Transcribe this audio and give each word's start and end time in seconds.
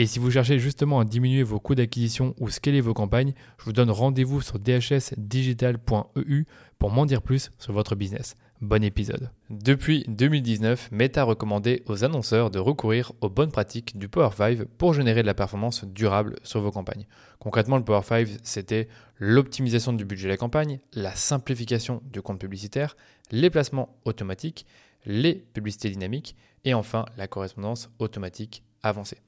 Et 0.00 0.06
si 0.06 0.20
vous 0.20 0.30
cherchez 0.30 0.60
justement 0.60 1.00
à 1.00 1.04
diminuer 1.04 1.42
vos 1.42 1.58
coûts 1.58 1.74
d'acquisition 1.74 2.32
ou 2.38 2.50
scaler 2.50 2.80
vos 2.80 2.94
campagnes, 2.94 3.32
je 3.58 3.64
vous 3.64 3.72
donne 3.72 3.90
rendez-vous 3.90 4.40
sur 4.40 4.60
dhsdigital.eu 4.60 6.44
pour 6.78 6.90
m'en 6.92 7.04
dire 7.04 7.20
plus 7.20 7.50
sur 7.58 7.72
votre 7.72 7.96
business. 7.96 8.36
Bon 8.60 8.84
épisode. 8.84 9.32
Depuis 9.50 10.04
2019, 10.06 10.92
Meta 10.92 11.22
a 11.22 11.24
recommandé 11.24 11.82
aux 11.86 12.04
annonceurs 12.04 12.52
de 12.52 12.60
recourir 12.60 13.10
aux 13.22 13.28
bonnes 13.28 13.50
pratiques 13.50 13.98
du 13.98 14.08
Power 14.08 14.30
5 14.36 14.66
pour 14.78 14.94
générer 14.94 15.22
de 15.22 15.26
la 15.26 15.34
performance 15.34 15.84
durable 15.84 16.36
sur 16.44 16.60
vos 16.60 16.70
campagnes. 16.70 17.08
Concrètement, 17.40 17.76
le 17.76 17.82
Power 17.82 18.04
5, 18.04 18.28
c'était 18.44 18.86
l'optimisation 19.18 19.92
du 19.92 20.04
budget 20.04 20.28
de 20.28 20.32
la 20.32 20.36
campagne, 20.36 20.78
la 20.92 21.16
simplification 21.16 22.02
du 22.04 22.22
compte 22.22 22.38
publicitaire, 22.38 22.96
les 23.32 23.50
placements 23.50 23.98
automatiques, 24.04 24.64
les 25.06 25.34
publicités 25.34 25.90
dynamiques 25.90 26.36
et 26.64 26.72
enfin 26.72 27.04
la 27.16 27.26
correspondance 27.26 27.90
automatique 27.98 28.62
avancée. 28.84 29.18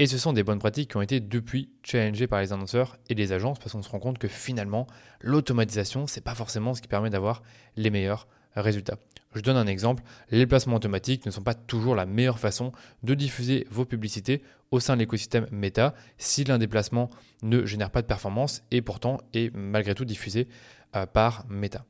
Et 0.00 0.06
ce 0.06 0.16
sont 0.16 0.32
des 0.32 0.42
bonnes 0.42 0.60
pratiques 0.60 0.92
qui 0.92 0.96
ont 0.96 1.02
été 1.02 1.20
depuis 1.20 1.68
challengées 1.82 2.26
par 2.26 2.40
les 2.40 2.54
annonceurs 2.54 2.96
et 3.10 3.14
les 3.14 3.32
agences 3.32 3.58
parce 3.58 3.72
qu'on 3.72 3.82
se 3.82 3.90
rend 3.90 3.98
compte 3.98 4.16
que 4.16 4.28
finalement, 4.28 4.86
l'automatisation, 5.20 6.06
c'est 6.06 6.22
pas 6.22 6.34
forcément 6.34 6.72
ce 6.72 6.80
qui 6.80 6.88
permet 6.88 7.10
d'avoir 7.10 7.42
les 7.76 7.90
meilleurs 7.90 8.26
résultats. 8.56 8.96
Je 9.34 9.42
donne 9.42 9.58
un 9.58 9.66
exemple, 9.66 10.02
les 10.30 10.46
placements 10.46 10.76
automatiques 10.76 11.26
ne 11.26 11.30
sont 11.30 11.42
pas 11.42 11.52
toujours 11.52 11.94
la 11.94 12.06
meilleure 12.06 12.38
façon 12.38 12.72
de 13.02 13.12
diffuser 13.12 13.66
vos 13.70 13.84
publicités 13.84 14.42
au 14.70 14.80
sein 14.80 14.94
de 14.94 15.00
l'écosystème 15.00 15.46
Meta 15.50 15.94
si 16.16 16.44
l'un 16.44 16.56
des 16.56 16.66
placements 16.66 17.10
ne 17.42 17.66
génère 17.66 17.90
pas 17.90 18.00
de 18.00 18.06
performance 18.06 18.62
et 18.70 18.80
pourtant 18.80 19.20
est 19.34 19.54
malgré 19.54 19.94
tout 19.94 20.06
diffusé 20.06 20.48
euh, 20.96 21.04
par 21.04 21.44
Meta. 21.50 21.84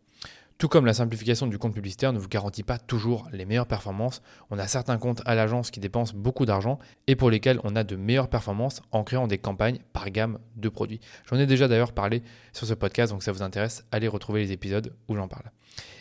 Tout 0.61 0.69
comme 0.69 0.85
la 0.85 0.93
simplification 0.93 1.47
du 1.47 1.57
compte 1.57 1.73
publicitaire 1.73 2.13
ne 2.13 2.19
vous 2.19 2.29
garantit 2.29 2.63
pas 2.63 2.77
toujours 2.77 3.27
les 3.33 3.47
meilleures 3.47 3.67
performances, 3.67 4.21
on 4.51 4.59
a 4.59 4.67
certains 4.67 4.99
comptes 4.99 5.23
à 5.25 5.35
l'agence 5.35 5.71
qui 5.71 5.81
dépensent 5.81 6.13
beaucoup 6.15 6.45
d'argent 6.45 6.79
et 7.07 7.17
pour 7.17 7.31
lesquels 7.31 7.59
on 7.65 7.77
a 7.77 7.83
de 7.83 7.97
meilleures 7.97 8.29
performances 8.29 8.83
en 8.93 9.03
créant 9.03 9.27
des 9.27 9.39
campagnes 9.39 9.79
par 9.95 10.11
gamme 10.11 10.39
de 10.57 10.69
produits. 10.69 11.01
J'en 11.25 11.39
ai 11.39 11.47
déjà 11.47 11.67
d'ailleurs 11.67 11.93
parlé 11.93 12.23
sur 12.53 12.67
ce 12.67 12.75
podcast, 12.75 13.11
donc 13.11 13.23
ça 13.23 13.33
vous 13.33 13.41
intéresse, 13.41 13.87
allez 13.91 14.07
retrouver 14.07 14.43
les 14.43 14.53
épisodes 14.53 14.93
où 15.09 15.17
j'en 15.17 15.29
parle. 15.29 15.51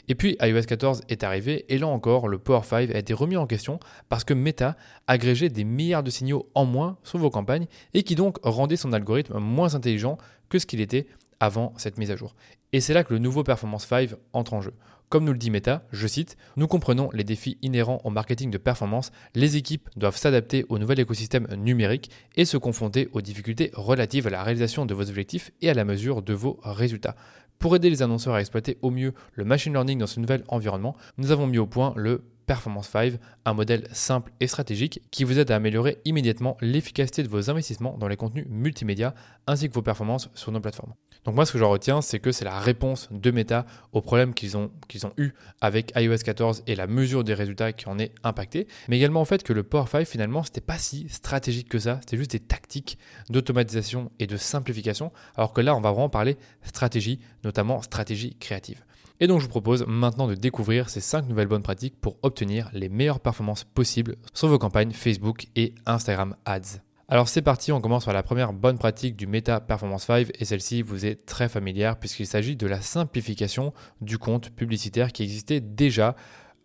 Et 0.10 0.16
puis 0.16 0.36
iOS 0.42 0.64
14 0.64 1.04
est 1.08 1.24
arrivé 1.24 1.64
et 1.74 1.78
là 1.78 1.88
encore 1.88 2.28
le 2.28 2.38
Power 2.38 2.64
5 2.64 2.92
a 2.94 2.98
été 2.98 3.14
remis 3.14 3.38
en 3.38 3.48
question 3.48 3.80
parce 4.10 4.26
que 4.26 4.34
Meta 4.34 4.76
agrégeait 5.08 5.48
des 5.48 5.64
milliards 5.64 6.04
de 6.04 6.10
signaux 6.10 6.50
en 6.54 6.66
moins 6.66 6.98
sur 7.04 7.18
vos 7.18 7.30
campagnes 7.30 7.68
et 7.94 8.04
qui 8.04 8.16
donc 8.16 8.40
rendait 8.44 8.76
son 8.76 8.92
algorithme 8.92 9.40
moins 9.40 9.74
intelligent 9.76 10.18
que 10.50 10.60
ce 10.60 10.66
qu'il 10.66 10.82
était 10.82 11.08
avant 11.40 11.74
cette 11.78 11.98
mise 11.98 12.12
à 12.12 12.18
jour. 12.18 12.36
Et 12.72 12.82
c'est 12.82 12.94
là 12.94 13.04
que 13.04 13.14
le 13.14 13.20
nouveau 13.20 13.44
Performance 13.44 13.88
5 13.88 14.12
entre 14.32 14.54
en 14.54 14.62
jeu. 14.62 14.74
Comme 15.10 15.24
nous 15.24 15.32
le 15.32 15.40
dit 15.40 15.50
Meta, 15.50 15.88
je 15.92 16.06
cite, 16.06 16.38
Nous 16.56 16.68
comprenons 16.68 17.10
les 17.14 17.24
défis 17.24 17.58
inhérents 17.64 18.00
au 18.04 18.12
marketing 18.12 18.52
de 18.52 18.60
performance, 18.60 19.12
les 19.34 19.58
équipes 19.58 19.90
doivent 19.96 20.18
s'adapter 20.18 20.66
au 20.70 20.78
nouvel 20.78 21.00
écosystème 21.00 21.48
numérique 21.56 22.12
et 22.36 22.46
se 22.46 22.58
confronter 22.58 23.10
aux 23.14 23.22
difficultés 23.22 23.72
relatives 23.74 24.28
à 24.28 24.30
la 24.30 24.44
réalisation 24.44 24.86
de 24.86 24.94
vos 24.94 25.10
objectifs 25.10 25.50
et 25.62 25.70
à 25.72 25.74
la 25.74 25.84
mesure 25.84 26.22
de 26.22 26.34
vos 26.34 26.60
résultats. 26.62 27.16
Pour 27.58 27.76
aider 27.76 27.90
les 27.90 28.04
annonceurs 28.04 28.36
à 28.36 28.40
exploiter 28.40 28.78
au 28.84 28.92
mieux 28.92 29.14
le 29.34 29.46
machine 29.46 29.74
learning 29.74 29.98
dans 29.98 30.06
ce 30.06 30.20
nouvel 30.20 30.44
environnement, 30.48 30.96
nous 31.18 31.32
avons 31.32 31.48
mis 31.48 31.58
au 31.58 31.66
point 31.66 31.94
le 31.96 32.24
Performance 32.46 32.90
5, 32.90 33.14
un 33.46 33.54
modèle 33.54 33.88
simple 33.92 34.32
et 34.40 34.48
stratégique 34.48 35.02
qui 35.10 35.24
vous 35.24 35.40
aide 35.40 35.52
à 35.52 35.56
améliorer 35.56 35.98
immédiatement 36.06 36.56
l'efficacité 36.62 37.24
de 37.24 37.28
vos 37.28 37.50
investissements 37.50 37.98
dans 37.98 38.08
les 38.08 38.18
contenus 38.18 38.46
multimédia 38.48 39.16
ainsi 39.48 39.70
que 39.70 39.74
vos 39.74 39.82
performances 39.82 40.30
sur 40.36 40.52
nos 40.52 40.60
plateformes. 40.60 40.94
Donc 41.26 41.36
moi 41.36 41.46
ce 41.46 41.52
que 41.52 41.58
j'en 41.58 41.70
retiens 41.70 42.02
c'est 42.02 42.20
que 42.20 42.32
c'est 42.32 42.46
la 42.46 42.60
réponse 42.60 43.10
de 43.12 43.32
Meta 43.32 43.66
aux 43.92 44.02
problèmes 44.02 44.34
qu'ils 44.34 44.58
ont, 44.58 44.72
qu'ils 44.88 45.02
eu 45.18 45.32
avec 45.62 45.92
iOS 45.96 46.18
14 46.18 46.64
et 46.68 46.76
la 46.76 46.88
mesure 46.88 47.24
des 47.24 47.34
résultats 47.34 47.74
qui 47.74 47.88
en 47.90 48.00
est 48.00 48.14
impacté, 48.24 48.68
mais 48.88 48.98
également 48.98 49.22
en 49.22 49.26
fait 49.26 49.44
que 49.44 49.54
le 49.54 49.64
Power 49.64 49.86
5 49.92 50.06
finalement 50.08 50.44
c'était 50.44 50.62
pas 50.62 50.78
si 50.78 51.08
stratégique 51.10 51.70
que 51.70 51.80
ça, 51.80 52.00
c'était 52.02 52.18
juste 52.18 52.32
des 52.32 52.40
tactiques 52.40 52.98
d'automatisation 53.30 54.12
et 54.20 54.28
de 54.28 54.38
simplification, 54.38 55.12
alors 55.36 55.54
que 55.54 55.62
là 55.62 55.76
on 55.76 55.82
va 55.82 55.92
vraiment 55.92 56.10
parler 56.10 56.38
stratégie, 56.64 57.20
notamment 57.44 57.82
stratégie 57.82 58.36
créative. 58.40 58.84
Et 59.20 59.28
donc 59.28 59.40
je 59.40 59.46
vous 59.46 59.50
propose 59.50 59.86
maintenant 59.86 60.28
de 60.28 60.36
découvrir 60.36 60.90
ces 60.90 61.02
5 61.02 61.28
nouvelles 61.28 61.48
bonnes 61.48 61.64
pratiques 61.64 62.00
pour 62.00 62.18
obtenir 62.24 62.70
les 62.74 62.90
meilleures 62.90 63.20
performances 63.20 63.66
possibles 63.66 64.16
sur 64.34 64.48
vos 64.48 64.60
campagnes 64.60 64.92
Facebook 64.92 65.48
et 65.56 65.76
Instagram 65.86 66.36
Ads. 66.46 66.89
Alors 67.12 67.28
c'est 67.28 67.42
parti, 67.42 67.72
on 67.72 67.82
commence 67.82 68.06
par 68.06 68.14
la 68.14 68.22
première 68.22 68.54
bonne 68.54 68.78
pratique 68.78 69.16
du 69.16 69.26
Meta 69.26 69.60
Performance 69.60 70.04
5 70.04 70.28
et 70.32 70.46
celle-ci 70.46 70.84
vous 70.84 71.08
est 71.08 71.26
très 71.26 71.50
familière 71.50 71.98
puisqu'il 71.98 72.28
s'agit 72.28 72.56
de 72.56 72.68
la 72.68 72.82
simplification 72.82 73.74
du 74.00 74.20
compte 74.20 74.52
publicitaire 74.52 75.12
qui 75.12 75.24
existait 75.24 75.60
déjà 75.60 76.16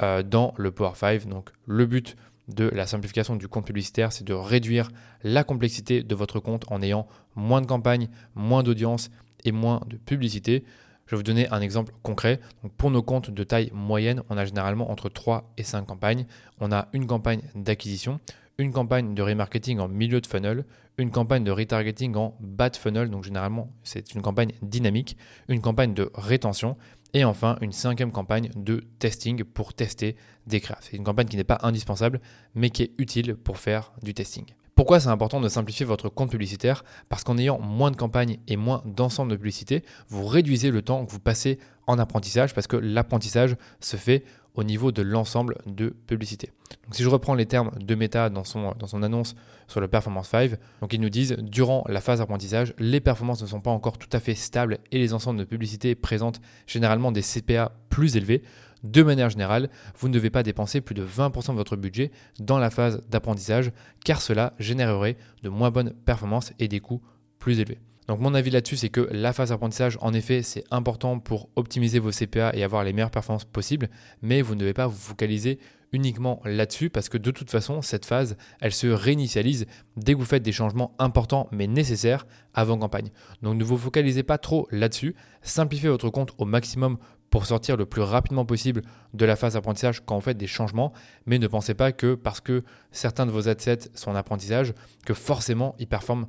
euh, 0.02 0.22
dans 0.22 0.52
le 0.58 0.70
Power 0.70 0.96
5. 0.96 1.28
Donc 1.28 1.48
le 1.64 1.86
but 1.86 2.16
de 2.48 2.68
la 2.68 2.86
simplification 2.86 3.36
du 3.36 3.48
compte 3.48 3.64
publicitaire, 3.64 4.12
c'est 4.12 4.24
de 4.24 4.34
réduire 4.34 4.90
la 5.22 5.44
complexité 5.44 6.02
de 6.02 6.14
votre 6.14 6.40
compte 6.40 6.70
en 6.70 6.82
ayant 6.82 7.06
moins 7.36 7.62
de 7.62 7.66
campagnes, 7.66 8.10
moins 8.34 8.62
d'audience 8.62 9.10
et 9.46 9.52
moins 9.52 9.80
de 9.86 9.96
publicité. 9.96 10.64
Je 11.06 11.12
vais 11.12 11.16
vous 11.16 11.22
donner 11.22 11.48
un 11.52 11.62
exemple 11.62 11.94
concret. 12.02 12.38
pour 12.76 12.90
nos 12.90 13.02
comptes 13.02 13.30
de 13.30 13.44
taille 13.44 13.70
moyenne, 13.72 14.22
on 14.28 14.36
a 14.36 14.44
généralement 14.44 14.90
entre 14.90 15.08
3 15.08 15.54
et 15.56 15.62
5 15.62 15.86
campagnes. 15.86 16.26
On 16.60 16.70
a 16.70 16.88
une 16.92 17.06
campagne 17.06 17.40
d'acquisition, 17.54 18.20
une 18.58 18.72
campagne 18.72 19.14
de 19.14 19.22
remarketing 19.22 19.78
en 19.80 19.88
milieu 19.88 20.20
de 20.20 20.26
funnel, 20.26 20.64
une 20.98 21.10
campagne 21.10 21.44
de 21.44 21.50
retargeting 21.50 22.14
en 22.14 22.36
bas 22.40 22.70
de 22.70 22.76
funnel, 22.76 23.10
donc 23.10 23.24
généralement 23.24 23.72
c'est 23.82 24.14
une 24.14 24.22
campagne 24.22 24.52
dynamique, 24.62 25.16
une 25.48 25.60
campagne 25.60 25.94
de 25.94 26.10
rétention 26.14 26.76
et 27.12 27.24
enfin 27.24 27.56
une 27.60 27.72
cinquième 27.72 28.12
campagne 28.12 28.50
de 28.54 28.84
testing 28.98 29.44
pour 29.44 29.74
tester 29.74 30.16
des 30.46 30.60
créas. 30.60 30.78
C'est 30.80 30.96
une 30.96 31.04
campagne 31.04 31.26
qui 31.26 31.36
n'est 31.36 31.44
pas 31.44 31.58
indispensable 31.62 32.20
mais 32.54 32.70
qui 32.70 32.82
est 32.84 32.92
utile 32.98 33.34
pour 33.34 33.58
faire 33.58 33.92
du 34.02 34.14
testing. 34.14 34.46
Pourquoi 34.74 34.98
c'est 34.98 35.08
important 35.08 35.40
de 35.40 35.48
simplifier 35.48 35.86
votre 35.86 36.08
compte 36.08 36.32
publicitaire? 36.32 36.84
Parce 37.08 37.22
qu'en 37.22 37.38
ayant 37.38 37.60
moins 37.60 37.92
de 37.92 37.96
campagnes 37.96 38.38
et 38.48 38.56
moins 38.56 38.82
d'ensemble 38.84 39.30
de 39.30 39.36
publicités, 39.36 39.84
vous 40.08 40.26
réduisez 40.26 40.72
le 40.72 40.82
temps 40.82 41.06
que 41.06 41.12
vous 41.12 41.20
passez 41.20 41.60
en 41.86 41.98
apprentissage 41.98 42.54
parce 42.54 42.66
que 42.66 42.76
l'apprentissage 42.76 43.56
se 43.78 43.96
fait 43.96 44.24
au 44.54 44.64
niveau 44.64 44.92
de 44.92 45.02
l'ensemble 45.02 45.58
de 45.66 45.88
publicités. 46.06 46.50
Donc 46.84 46.94
si 46.94 47.02
je 47.02 47.08
reprends 47.08 47.34
les 47.34 47.46
termes 47.46 47.70
de 47.78 47.94
Meta 47.94 48.30
dans 48.30 48.44
son, 48.44 48.74
dans 48.78 48.86
son 48.86 49.02
annonce 49.02 49.34
sur 49.66 49.80
le 49.80 49.88
Performance 49.88 50.28
5, 50.28 50.52
donc 50.80 50.92
ils 50.92 51.00
nous 51.00 51.10
disent 51.10 51.36
durant 51.40 51.84
la 51.88 52.00
phase 52.00 52.20
d'apprentissage, 52.20 52.74
les 52.78 53.00
performances 53.00 53.42
ne 53.42 53.46
sont 53.46 53.60
pas 53.60 53.70
encore 53.70 53.98
tout 53.98 54.08
à 54.12 54.20
fait 54.20 54.34
stables 54.34 54.78
et 54.92 54.98
les 54.98 55.12
ensembles 55.12 55.38
de 55.38 55.44
publicités 55.44 55.94
présentent 55.94 56.40
généralement 56.66 57.12
des 57.12 57.22
CPA 57.22 57.72
plus 57.88 58.16
élevés. 58.16 58.42
De 58.82 59.02
manière 59.02 59.30
générale, 59.30 59.70
vous 59.98 60.08
ne 60.08 60.12
devez 60.12 60.28
pas 60.28 60.42
dépenser 60.42 60.82
plus 60.82 60.94
de 60.94 61.04
20% 61.04 61.52
de 61.52 61.56
votre 61.56 61.76
budget 61.76 62.10
dans 62.38 62.58
la 62.58 62.68
phase 62.68 63.00
d'apprentissage, 63.08 63.72
car 64.04 64.20
cela 64.20 64.52
générerait 64.58 65.16
de 65.42 65.48
moins 65.48 65.70
bonnes 65.70 65.94
performances 66.04 66.52
et 66.58 66.68
des 66.68 66.80
coûts 66.80 67.00
plus 67.38 67.60
élevés. 67.60 67.78
Donc 68.08 68.20
mon 68.20 68.34
avis 68.34 68.50
là-dessus, 68.50 68.76
c'est 68.76 68.90
que 68.90 69.08
la 69.10 69.32
phase 69.32 69.48
d'apprentissage, 69.48 69.98
en 70.00 70.12
effet, 70.12 70.42
c'est 70.42 70.64
important 70.70 71.18
pour 71.18 71.48
optimiser 71.56 71.98
vos 71.98 72.10
CPA 72.10 72.52
et 72.54 72.62
avoir 72.62 72.84
les 72.84 72.92
meilleures 72.92 73.10
performances 73.10 73.44
possibles, 73.44 73.88
mais 74.20 74.42
vous 74.42 74.54
ne 74.54 74.60
devez 74.60 74.74
pas 74.74 74.86
vous 74.86 74.96
focaliser 74.96 75.58
uniquement 75.94 76.40
là-dessus 76.44 76.90
parce 76.90 77.08
que 77.08 77.16
de 77.16 77.30
toute 77.30 77.50
façon, 77.50 77.80
cette 77.80 78.04
phase, 78.04 78.36
elle 78.60 78.72
se 78.72 78.88
réinitialise 78.88 79.66
dès 79.96 80.12
que 80.12 80.18
vous 80.18 80.24
faites 80.24 80.42
des 80.42 80.52
changements 80.52 80.94
importants 80.98 81.48
mais 81.52 81.66
nécessaires 81.66 82.26
avant 82.52 82.76
campagne. 82.76 83.10
Donc 83.42 83.56
ne 83.56 83.64
vous 83.64 83.78
focalisez 83.78 84.24
pas 84.24 84.38
trop 84.38 84.66
là-dessus, 84.70 85.14
simplifiez 85.42 85.88
votre 85.88 86.10
compte 86.10 86.32
au 86.38 86.44
maximum 86.44 86.98
pour 87.30 87.46
sortir 87.46 87.76
le 87.76 87.86
plus 87.86 88.02
rapidement 88.02 88.44
possible 88.44 88.82
de 89.12 89.24
la 89.24 89.34
phase 89.34 89.54
d'apprentissage 89.54 90.02
quand 90.04 90.16
vous 90.16 90.20
faites 90.20 90.36
des 90.36 90.46
changements, 90.46 90.92
mais 91.26 91.38
ne 91.38 91.46
pensez 91.46 91.74
pas 91.74 91.90
que 91.90 92.14
parce 92.14 92.40
que 92.40 92.62
certains 92.92 93.26
de 93.26 93.32
vos 93.32 93.48
assets 93.48 93.90
sont 93.94 94.10
en 94.10 94.14
apprentissage, 94.14 94.74
que 95.04 95.14
forcément 95.14 95.74
ils 95.78 95.88
performent 95.88 96.26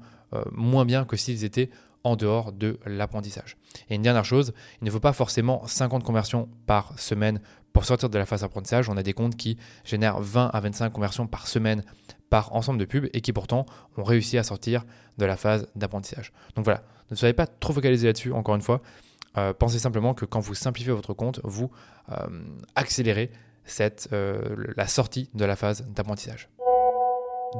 moins 0.52 0.86
bien 0.86 1.06
que 1.06 1.16
s'ils 1.16 1.44
étaient 1.44 1.70
en 2.04 2.16
dehors 2.16 2.52
de 2.52 2.80
l'apprentissage. 2.86 3.58
Et 3.90 3.96
une 3.96 4.04
dernière 4.04 4.26
chose, 4.26 4.54
il 4.82 4.86
ne 4.86 4.92
faut 4.92 5.00
pas 5.00 5.14
forcément 5.14 5.66
50 5.66 6.04
conversions 6.04 6.48
par 6.68 6.98
semaine 7.00 7.42
pour 7.74 7.84
sortir 7.84 8.10
de 8.10 8.18
la 8.18 8.26
phase 8.26 8.44
apprentissage. 8.44 8.90
On 8.90 8.96
a 8.96 9.04
des 9.04 9.14
comptes 9.14 9.36
qui 9.36 9.58
génèrent 9.84 10.20
20 10.20 10.52
à 10.54 10.60
25 10.60 10.92
conversions 10.92 11.28
par 11.28 11.48
semaine 11.48 11.84
par 12.30 12.54
ensemble 12.56 12.80
de 12.80 12.86
pubs 12.86 13.10
et 13.14 13.22
qui 13.22 13.34
pourtant 13.34 13.66
ont 13.98 14.04
réussi 14.04 14.38
à 14.38 14.44
sortir 14.44 14.86
de 15.18 15.26
la 15.26 15.36
phase 15.36 15.68
d'apprentissage. 15.76 16.32
Donc 16.56 16.64
voilà, 16.64 16.84
ne 17.12 17.16
soyez 17.16 17.34
pas 17.34 17.48
trop 17.48 17.74
focalisé 17.74 18.08
là-dessus, 18.08 18.32
encore 18.32 18.56
une 18.56 18.62
fois. 18.62 18.82
Euh, 19.38 19.54
pensez 19.54 19.80
simplement 19.80 20.14
que 20.14 20.26
quand 20.26 20.40
vous 20.40 20.56
simplifiez 20.56 20.94
votre 20.94 21.14
compte, 21.14 21.42
vous 21.44 21.70
euh, 22.12 22.16
accélérez 22.76 23.32
euh, 24.12 24.74
la 24.78 24.88
sortie 24.88 25.30
de 25.34 25.44
la 25.44 25.56
phase 25.56 25.86
d'apprentissage. 25.88 26.50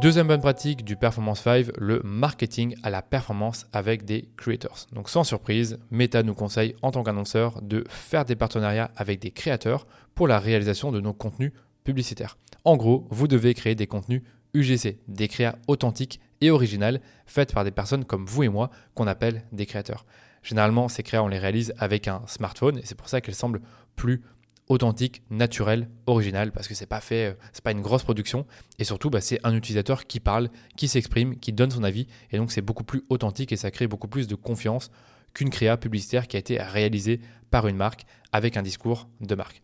Deuxième 0.02 0.28
bonne 0.28 0.42
pratique 0.42 0.84
du 0.84 0.98
Performance 0.98 1.42
5, 1.42 1.68
le 1.78 2.02
marketing 2.04 2.76
à 2.84 2.90
la 2.90 3.02
performance 3.02 3.66
avec 3.72 4.04
des 4.04 4.28
creators. 4.36 4.88
Donc 4.92 5.10
sans 5.10 5.24
surprise, 5.24 5.80
Meta 5.90 6.22
nous 6.22 6.34
conseille 6.34 6.76
en 6.82 6.92
tant 6.92 7.02
qu'annonceur 7.02 7.62
de 7.62 7.86
faire 7.88 8.26
des 8.26 8.36
partenariats 8.36 8.92
avec 8.98 9.20
des 9.20 9.32
créateurs 9.32 9.88
pour 10.14 10.28
la 10.28 10.38
réalisation 10.38 10.92
de 10.92 11.00
nos 11.00 11.14
contenus 11.14 11.54
publicitaires. 11.86 12.38
En 12.66 12.76
gros, 12.76 13.08
vous 13.10 13.30
devez 13.30 13.54
créer 13.54 13.74
des 13.74 13.88
contenus 13.88 14.22
UGC, 14.54 14.98
des 15.08 15.28
créas 15.30 15.56
authentiques 15.68 16.20
et 16.42 16.52
originales 16.52 17.00
faites 17.26 17.54
par 17.54 17.64
des 17.64 17.72
personnes 17.72 18.04
comme 18.04 18.26
vous 18.26 18.44
et 18.44 18.50
moi 18.50 18.70
qu'on 18.96 19.08
appelle 19.08 19.44
des 19.54 19.66
créateurs. 19.66 20.06
Généralement, 20.44 20.90
ces 20.90 21.04
créas, 21.04 21.24
on 21.24 21.28
les 21.30 21.40
réalise 21.40 21.74
avec 21.80 22.08
un 22.08 22.22
smartphone 22.28 22.78
et 22.78 22.86
c'est 22.86 22.96
pour 22.96 23.10
ça 23.10 23.22
qu'elles 23.22 23.34
semblent 23.34 23.62
plus 23.96 24.22
authentique, 24.68 25.22
naturel, 25.30 25.90
original, 26.08 26.52
parce 26.52 26.68
que 26.68 26.74
c'est 26.74 26.86
pas 26.88 27.02
fait, 27.02 27.32
euh, 27.32 27.34
c'est 27.54 27.64
pas 27.64 27.72
une 27.72 27.82
grosse 27.82 28.04
production, 28.04 28.46
et 28.80 28.84
surtout 28.84 29.10
bah, 29.10 29.22
c'est 29.22 29.40
un 29.44 29.56
utilisateur 29.56 30.08
qui 30.08 30.20
parle, 30.20 30.50
qui 30.76 30.88
s'exprime, 30.88 31.38
qui 31.38 31.54
donne 31.54 31.72
son 31.72 31.84
avis, 31.84 32.08
et 32.32 32.38
donc 32.38 32.52
c'est 32.52 32.62
beaucoup 32.62 32.84
plus 32.84 33.04
authentique 33.10 33.52
et 33.52 33.58
ça 33.58 33.72
crée 33.72 33.88
beaucoup 33.88 34.08
plus 34.08 34.28
de 34.28 34.36
confiance 34.36 34.90
qu'une 35.34 35.50
créa 35.50 35.78
publicitaire 35.78 36.28
qui 36.28 36.38
a 36.38 36.40
été 36.40 36.58
réalisée 36.62 37.20
par 37.52 37.68
une 37.68 37.76
marque 37.76 38.06
avec 38.32 38.58
un 38.58 38.64
discours 38.64 39.08
de 39.22 39.36
marque. 39.36 39.62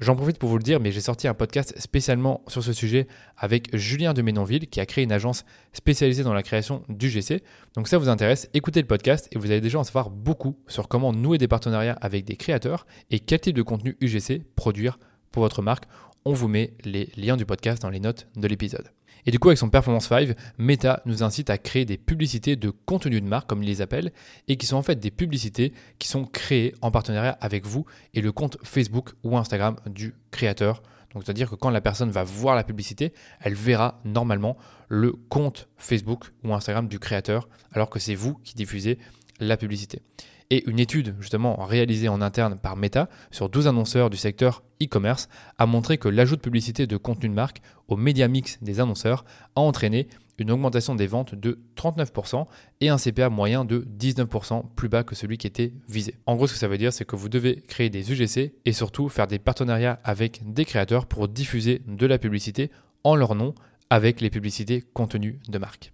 J'en 0.00 0.16
profite 0.16 0.38
pour 0.38 0.48
vous 0.48 0.58
le 0.58 0.62
dire, 0.64 0.80
mais 0.80 0.90
j'ai 0.90 1.00
sorti 1.00 1.28
un 1.28 1.34
podcast 1.34 1.72
spécialement 1.78 2.42
sur 2.48 2.64
ce 2.64 2.72
sujet 2.72 3.06
avec 3.36 3.74
Julien 3.76 4.12
de 4.12 4.22
Ménonville, 4.22 4.66
qui 4.66 4.80
a 4.80 4.86
créé 4.86 5.04
une 5.04 5.12
agence 5.12 5.44
spécialisée 5.72 6.24
dans 6.24 6.34
la 6.34 6.42
création 6.42 6.82
du 6.88 7.08
GC. 7.08 7.44
Donc 7.76 7.86
ça 7.86 7.96
vous 7.96 8.08
intéresse, 8.08 8.50
écoutez 8.54 8.80
le 8.80 8.88
podcast 8.88 9.28
et 9.30 9.38
vous 9.38 9.46
allez 9.46 9.60
déjà 9.60 9.78
en 9.78 9.84
savoir 9.84 10.10
beaucoup 10.10 10.58
sur 10.66 10.88
comment 10.88 11.12
nouer 11.12 11.38
des 11.38 11.46
partenariats 11.46 11.96
avec 12.00 12.24
des 12.24 12.34
créateurs 12.34 12.86
et 13.12 13.20
quel 13.20 13.38
type 13.38 13.54
de 13.54 13.62
contenu 13.62 13.96
UGC 14.00 14.42
produire 14.56 14.98
pour 15.30 15.44
votre 15.44 15.62
marque. 15.62 15.84
On 16.24 16.32
vous 16.32 16.48
met 16.48 16.74
les 16.84 17.10
liens 17.16 17.36
du 17.36 17.46
podcast 17.46 17.80
dans 17.82 17.90
les 17.90 18.00
notes 18.00 18.26
de 18.34 18.48
l'épisode. 18.48 18.90
Et 19.26 19.30
du 19.30 19.38
coup, 19.38 19.48
avec 19.48 19.58
son 19.58 19.70
Performance 19.70 20.08
5, 20.08 20.36
Meta 20.58 21.02
nous 21.06 21.22
incite 21.22 21.50
à 21.50 21.58
créer 21.58 21.84
des 21.84 21.96
publicités 21.96 22.56
de 22.56 22.70
contenu 22.70 23.20
de 23.20 23.26
marque, 23.26 23.48
comme 23.48 23.62
il 23.62 23.66
les 23.66 23.80
appelle, 23.80 24.12
et 24.48 24.56
qui 24.56 24.66
sont 24.66 24.76
en 24.76 24.82
fait 24.82 24.96
des 24.96 25.10
publicités 25.10 25.72
qui 25.98 26.08
sont 26.08 26.24
créées 26.24 26.74
en 26.82 26.90
partenariat 26.90 27.36
avec 27.40 27.66
vous 27.66 27.86
et 28.12 28.20
le 28.20 28.32
compte 28.32 28.58
Facebook 28.62 29.12
ou 29.22 29.36
Instagram 29.36 29.76
du 29.86 30.14
créateur. 30.30 30.82
Donc, 31.14 31.22
c'est-à-dire 31.24 31.48
que 31.48 31.54
quand 31.54 31.70
la 31.70 31.80
personne 31.80 32.10
va 32.10 32.24
voir 32.24 32.56
la 32.56 32.64
publicité, 32.64 33.12
elle 33.40 33.54
verra 33.54 34.00
normalement 34.04 34.56
le 34.88 35.12
compte 35.12 35.68
Facebook 35.76 36.32
ou 36.42 36.52
Instagram 36.52 36.88
du 36.88 36.98
créateur, 36.98 37.48
alors 37.72 37.88
que 37.88 37.98
c'est 37.98 38.16
vous 38.16 38.34
qui 38.34 38.54
diffusez 38.54 38.98
la 39.40 39.56
publicité. 39.56 40.02
Et 40.50 40.68
une 40.68 40.78
étude 40.78 41.14
justement 41.20 41.56
réalisée 41.64 42.08
en 42.08 42.20
interne 42.20 42.58
par 42.58 42.76
Meta 42.76 43.08
sur 43.30 43.48
12 43.48 43.66
annonceurs 43.66 44.10
du 44.10 44.16
secteur 44.16 44.62
e-commerce 44.82 45.28
a 45.58 45.66
montré 45.66 45.98
que 45.98 46.08
l'ajout 46.08 46.36
de 46.36 46.40
publicité 46.40 46.86
de 46.86 46.96
contenu 46.96 47.28
de 47.28 47.34
marque 47.34 47.60
au 47.88 47.96
média 47.96 48.28
mix 48.28 48.58
des 48.62 48.80
annonceurs 48.80 49.24
a 49.56 49.60
entraîné 49.60 50.08
une 50.38 50.50
augmentation 50.50 50.94
des 50.94 51.06
ventes 51.06 51.34
de 51.34 51.60
39% 51.76 52.46
et 52.80 52.88
un 52.88 52.96
CPA 52.96 53.30
moyen 53.30 53.64
de 53.64 53.86
19% 53.98 54.64
plus 54.74 54.88
bas 54.88 55.04
que 55.04 55.14
celui 55.14 55.38
qui 55.38 55.46
était 55.46 55.72
visé. 55.88 56.16
En 56.26 56.36
gros, 56.36 56.46
ce 56.46 56.54
que 56.54 56.58
ça 56.58 56.68
veut 56.68 56.78
dire, 56.78 56.92
c'est 56.92 57.04
que 57.04 57.16
vous 57.16 57.28
devez 57.28 57.62
créer 57.62 57.90
des 57.90 58.12
UGC 58.12 58.52
et 58.64 58.72
surtout 58.72 59.08
faire 59.08 59.26
des 59.26 59.38
partenariats 59.38 60.00
avec 60.04 60.42
des 60.52 60.64
créateurs 60.64 61.06
pour 61.06 61.28
diffuser 61.28 61.82
de 61.86 62.06
la 62.06 62.18
publicité 62.18 62.70
en 63.04 63.14
leur 63.14 63.34
nom 63.34 63.54
avec 63.90 64.20
les 64.20 64.30
publicités 64.30 64.82
contenues 64.92 65.38
de 65.48 65.58
marque. 65.58 65.93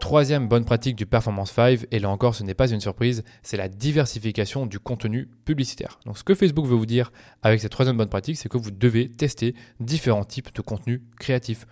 Troisième 0.00 0.48
bonne 0.48 0.64
pratique 0.64 0.96
du 0.96 1.04
Performance 1.04 1.52
5, 1.52 1.86
et 1.90 1.98
là 1.98 2.08
encore 2.08 2.34
ce 2.34 2.42
n'est 2.42 2.54
pas 2.54 2.70
une 2.70 2.80
surprise, 2.80 3.22
c'est 3.42 3.58
la 3.58 3.68
diversification 3.68 4.64
du 4.64 4.80
contenu 4.80 5.28
publicitaire. 5.44 6.00
Donc 6.06 6.16
ce 6.16 6.24
que 6.24 6.34
Facebook 6.34 6.66
veut 6.66 6.74
vous 6.74 6.86
dire 6.86 7.12
avec 7.42 7.60
cette 7.60 7.70
troisième 7.70 7.98
bonne 7.98 8.08
pratique, 8.08 8.38
c'est 8.38 8.48
que 8.48 8.56
vous 8.56 8.70
devez 8.70 9.10
tester 9.10 9.54
différents 9.78 10.24
types 10.24 10.54
de 10.54 10.62
contenus 10.62 11.02
créatifs. 11.18 11.66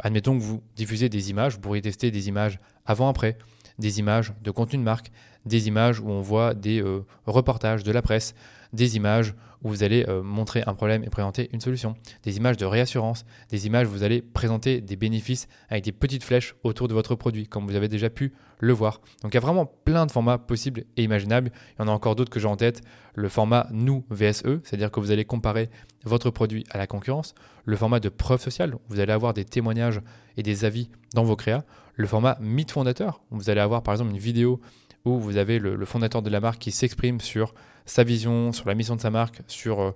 Admettons 0.00 0.36
que 0.36 0.42
vous 0.42 0.62
diffusez 0.76 1.10
des 1.10 1.28
images, 1.28 1.56
vous 1.56 1.60
pourriez 1.60 1.82
tester 1.82 2.10
des 2.10 2.26
images 2.26 2.58
avant-après, 2.86 3.36
des 3.78 3.98
images 3.98 4.32
de 4.42 4.50
contenu 4.50 4.78
de 4.78 4.82
marque, 4.82 5.10
des 5.44 5.68
images 5.68 6.00
où 6.00 6.08
on 6.08 6.22
voit 6.22 6.54
des 6.54 6.80
euh, 6.80 7.04
reportages 7.26 7.84
de 7.84 7.92
la 7.92 8.00
presse, 8.00 8.34
des 8.72 8.96
images 8.96 9.34
où 9.64 9.70
vous 9.70 9.82
allez 9.82 10.04
euh, 10.08 10.22
montrer 10.22 10.62
un 10.66 10.74
problème 10.74 11.02
et 11.02 11.10
présenter 11.10 11.48
une 11.52 11.60
solution, 11.60 11.94
des 12.22 12.36
images 12.36 12.56
de 12.56 12.66
réassurance, 12.66 13.24
des 13.48 13.66
images 13.66 13.88
où 13.88 13.90
vous 13.90 14.02
allez 14.02 14.22
présenter 14.22 14.80
des 14.80 14.96
bénéfices 14.96 15.48
avec 15.68 15.82
des 15.84 15.92
petites 15.92 16.22
flèches 16.22 16.54
autour 16.62 16.86
de 16.86 16.94
votre 16.94 17.14
produit, 17.14 17.48
comme 17.48 17.66
vous 17.66 17.74
avez 17.74 17.88
déjà 17.88 18.10
pu 18.10 18.34
le 18.60 18.72
voir. 18.72 19.00
Donc 19.22 19.32
il 19.32 19.34
y 19.34 19.38
a 19.38 19.40
vraiment 19.40 19.66
plein 19.66 20.06
de 20.06 20.10
formats 20.10 20.38
possibles 20.38 20.84
et 20.96 21.02
imaginables. 21.02 21.50
Il 21.78 21.82
y 21.82 21.84
en 21.84 21.88
a 21.88 21.92
encore 21.92 22.14
d'autres 22.14 22.30
que 22.30 22.38
j'ai 22.38 22.46
en 22.46 22.56
tête. 22.56 22.82
Le 23.14 23.28
format 23.28 23.66
nous 23.70 24.04
VSE, 24.10 24.60
c'est-à-dire 24.62 24.90
que 24.90 25.00
vous 25.00 25.10
allez 25.10 25.24
comparer 25.24 25.70
votre 26.04 26.30
produit 26.30 26.64
à 26.70 26.78
la 26.78 26.86
concurrence. 26.86 27.34
Le 27.64 27.76
format 27.76 28.00
de 28.00 28.08
preuve 28.08 28.40
sociale, 28.40 28.76
vous 28.88 29.00
allez 29.00 29.12
avoir 29.12 29.32
des 29.32 29.44
témoignages 29.44 30.00
et 30.36 30.42
des 30.42 30.64
avis 30.64 30.90
dans 31.14 31.24
vos 31.24 31.36
créas. 31.36 31.64
Le 31.94 32.06
format 32.06 32.36
mythe 32.40 32.72
fondateur, 32.72 33.22
vous 33.30 33.50
allez 33.50 33.60
avoir 33.60 33.82
par 33.82 33.94
exemple 33.94 34.10
une 34.10 34.18
vidéo 34.18 34.60
où 35.04 35.18
vous 35.18 35.36
avez 35.36 35.58
le, 35.58 35.84
fondateur 35.84 36.22
de 36.22 36.30
la 36.30 36.40
marque 36.40 36.58
qui 36.58 36.70
s'exprime 36.70 37.20
sur 37.20 37.54
sa 37.86 38.04
vision, 38.04 38.52
sur 38.52 38.68
la 38.68 38.74
mission 38.74 38.96
de 38.96 39.00
sa 39.00 39.10
marque, 39.10 39.40
sur 39.46 39.80
euh, 39.80 39.90